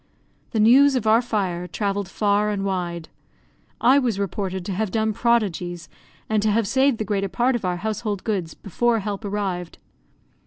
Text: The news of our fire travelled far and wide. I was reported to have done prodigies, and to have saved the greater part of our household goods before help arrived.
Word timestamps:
The 0.49 0.59
news 0.59 0.95
of 0.95 1.05
our 1.05 1.21
fire 1.21 1.67
travelled 1.67 2.09
far 2.09 2.49
and 2.49 2.65
wide. 2.65 3.07
I 3.79 3.99
was 3.99 4.17
reported 4.17 4.65
to 4.65 4.71
have 4.73 4.89
done 4.89 5.13
prodigies, 5.13 5.89
and 6.27 6.41
to 6.41 6.49
have 6.49 6.67
saved 6.67 6.97
the 6.97 7.05
greater 7.05 7.29
part 7.29 7.55
of 7.55 7.65
our 7.65 7.77
household 7.77 8.23
goods 8.23 8.55
before 8.55 8.97
help 8.97 9.23
arrived. 9.23 9.77